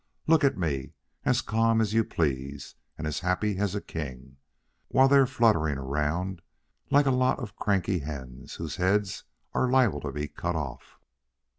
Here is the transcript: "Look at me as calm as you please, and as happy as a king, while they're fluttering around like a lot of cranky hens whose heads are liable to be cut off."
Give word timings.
"Look 0.25 0.43
at 0.43 0.57
me 0.57 0.93
as 1.25 1.41
calm 1.41 1.79
as 1.79 1.93
you 1.93 2.03
please, 2.03 2.73
and 2.97 3.05
as 3.05 3.19
happy 3.19 3.59
as 3.59 3.75
a 3.75 3.81
king, 3.81 4.37
while 4.87 5.07
they're 5.07 5.27
fluttering 5.27 5.77
around 5.77 6.41
like 6.89 7.05
a 7.05 7.11
lot 7.11 7.37
of 7.37 7.55
cranky 7.55 7.99
hens 7.99 8.55
whose 8.55 8.77
heads 8.77 9.25
are 9.53 9.69
liable 9.69 10.01
to 10.01 10.11
be 10.11 10.27
cut 10.27 10.55
off." 10.55 10.97